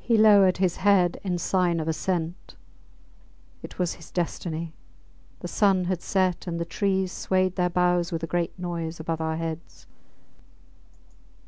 He 0.00 0.18
lowered 0.18 0.56
his 0.56 0.78
head 0.78 1.20
in 1.22 1.38
sign 1.38 1.78
of 1.78 1.86
assent. 1.86 2.56
It 3.62 3.78
was 3.78 3.92
his 3.94 4.10
destiny. 4.10 4.72
The 5.38 5.46
sun 5.46 5.84
had 5.84 6.02
set, 6.02 6.48
and 6.48 6.58
the 6.58 6.64
trees 6.64 7.12
swayed 7.12 7.54
their 7.54 7.70
boughs 7.70 8.10
with 8.10 8.24
a 8.24 8.26
great 8.26 8.58
noise 8.58 8.98
above 8.98 9.20
our 9.20 9.36
heads. 9.36 9.86